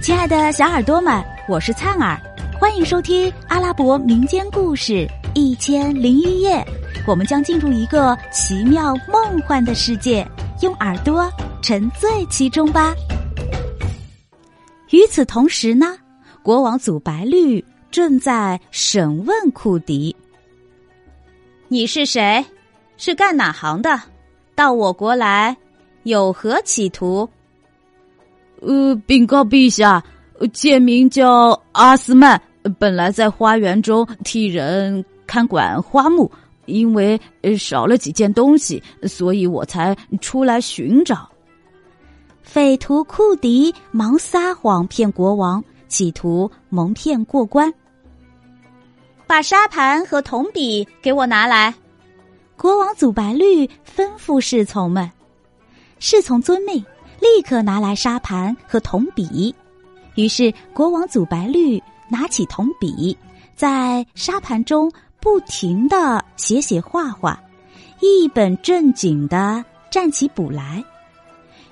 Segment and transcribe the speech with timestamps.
[0.00, 2.20] 亲爱的小耳朵们，我是灿儿，
[2.58, 4.92] 欢迎收听阿拉伯民间故事
[5.34, 6.56] 《一千零一夜》。
[7.06, 10.26] 我们将进入一个奇妙梦幻的世界，
[10.62, 11.28] 用耳朵
[11.62, 12.94] 沉醉其中吧。
[14.90, 15.96] 与此同时呢，
[16.42, 20.14] 国王祖白绿正在审问库迪
[21.66, 22.44] ：“你是谁？
[22.96, 24.00] 是干哪行的？
[24.54, 25.56] 到我国来
[26.04, 27.28] 有何企图？”
[28.60, 30.02] 呃，禀告陛下，
[30.52, 32.40] 贱民叫阿斯曼，
[32.78, 36.30] 本来在花园中替人看管花木，
[36.66, 37.20] 因为
[37.58, 41.28] 少了几件东西，所以我才出来寻找。
[42.42, 47.72] 匪徒库迪忙撒谎骗国王，企图蒙骗过关。
[49.26, 51.74] 把沙盘和铜笔给我拿来。
[52.56, 55.08] 国王祖白绿吩咐侍从们，
[55.98, 56.84] 侍从遵命。
[57.20, 59.54] 立刻拿来沙盘和铜笔，
[60.14, 63.16] 于是国王祖白绿拿起铜笔，
[63.56, 67.38] 在沙盘中不停的写写画画，
[68.00, 70.82] 一本正经的占起卜来。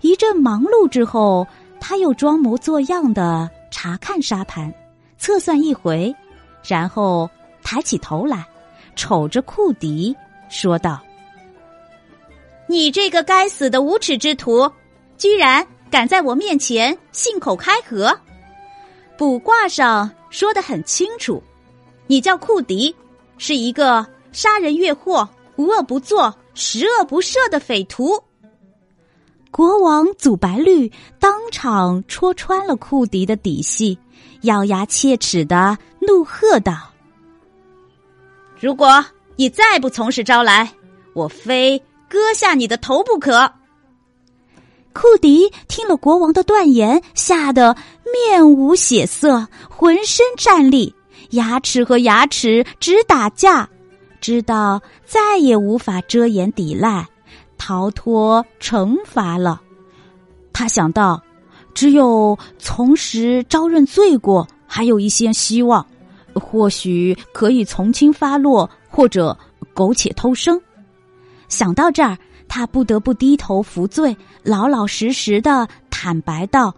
[0.00, 1.46] 一阵忙碌之后，
[1.80, 4.72] 他又装模作样的查看沙盘，
[5.18, 6.14] 测算一回，
[6.66, 7.28] 然后
[7.62, 8.46] 抬起头来，
[8.96, 10.14] 瞅着库迪
[10.48, 11.00] 说道
[12.66, 14.70] ：“你这个该死的无耻之徒！”
[15.24, 18.14] 居然敢在我面前信口开河！
[19.16, 21.42] 卜卦上说的很清楚，
[22.06, 22.94] 你叫库迪，
[23.38, 28.22] 是一个杀人越货、无恶不作、十恶不赦的匪徒。
[29.50, 33.98] 国王祖白绿当场戳穿了库迪的底细，
[34.42, 36.92] 咬牙切齿的怒喝道
[38.60, 39.02] ：“如果
[39.36, 40.70] 你再不从实招来，
[41.14, 43.50] 我非割下你的头不可！”
[44.94, 50.94] 库迪听了国王的断言，吓得面无血色，浑身战栗，
[51.30, 53.68] 牙齿和牙齿直打架，
[54.20, 57.06] 知道再也无法遮掩抵赖，
[57.58, 59.60] 逃脱惩罚了。
[60.52, 61.20] 他想到，
[61.74, 65.84] 只有从实招认罪过，还有一些希望，
[66.34, 69.36] 或许可以从轻发落，或者
[69.74, 70.58] 苟且偷生。
[71.48, 72.16] 想到这儿。
[72.54, 76.72] 他不得不低头服罪，老老实实的坦白道：“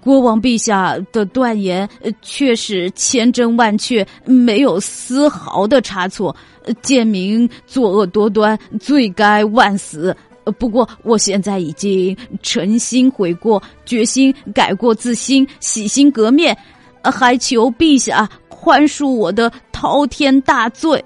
[0.00, 1.88] 国王陛下的断言
[2.22, 6.36] 确实千真万确，没有丝毫的差错。
[6.80, 10.16] 贱民作恶多端，罪该万死。
[10.60, 16.56] 不过我现在已经诚心悔过，决心改过自新，洗心革面，
[17.02, 21.04] 还求陛下宽恕我的滔天大罪。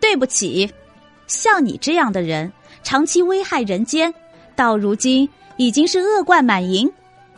[0.00, 0.66] 对不起。”
[1.26, 2.52] 像你这样的人，
[2.82, 4.12] 长期危害人间，
[4.54, 6.90] 到如今已经是恶贯满盈。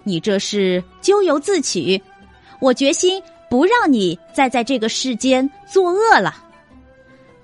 [0.03, 2.01] 你这是咎由自取。
[2.61, 6.35] 我决心不让你再在这个世间作恶了。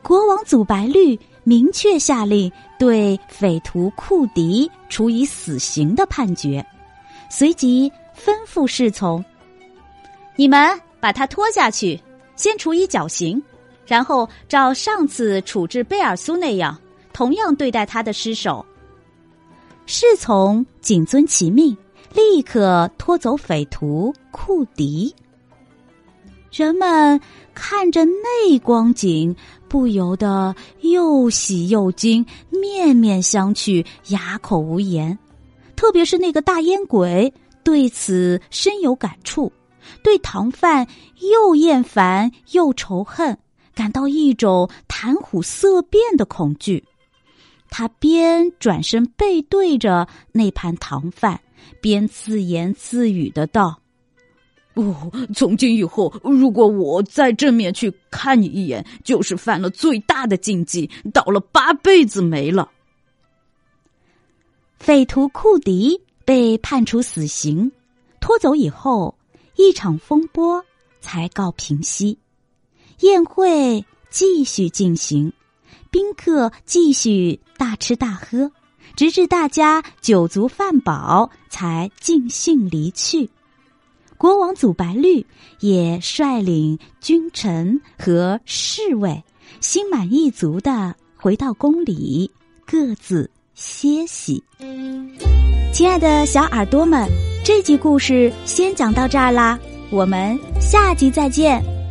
[0.02, 6.64] 国王祖白绿明确下令对匪徒库迪处以死刑的判决，
[7.28, 9.25] 随即吩咐侍从
[10.34, 12.00] ：“你们把他拖下去，
[12.36, 13.41] 先处以绞刑。”
[13.87, 16.78] 然后照上次处置贝尔苏那样，
[17.12, 18.65] 同样对待他的尸首。
[19.87, 21.76] 侍从谨遵其命，
[22.15, 25.15] 立刻拖走匪徒库迪。
[26.53, 27.20] 人们
[27.54, 29.34] 看着那光景，
[29.69, 35.19] 不由得又喜又惊，面面相觑，哑口无言。
[35.75, 37.32] 特别是那个大烟鬼，
[37.64, 39.50] 对此深有感触，
[40.04, 40.87] 对唐范
[41.32, 43.37] 又厌烦又仇恨。
[43.74, 46.84] 感到一种谈虎色变的恐惧，
[47.70, 51.40] 他边转身背对着那盘糖饭，
[51.80, 53.80] 边自言自语的道
[54.74, 62.70] ：“哦，从今以后，如果我再正面去看你一眼，就是犯了最大的禁忌，倒了八辈子霉了。”
[64.78, 67.72] 匪徒库迪被判处死刑，
[68.20, 69.16] 拖走以后，
[69.56, 70.62] 一场风波
[71.00, 72.18] 才告平息。
[73.02, 75.32] 宴会继续进行，
[75.90, 78.52] 宾客继续大吃大喝，
[78.94, 83.28] 直至大家酒足饭饱，才尽兴离去。
[84.16, 85.26] 国王祖白绿
[85.58, 89.25] 也率领君臣和侍卫，
[89.60, 92.31] 心满意足的回到宫里，
[92.64, 94.44] 各自歇息。
[95.72, 97.08] 亲爱的小耳朵们，
[97.44, 99.58] 这集故事先讲到这儿啦，
[99.90, 101.81] 我们下集再见。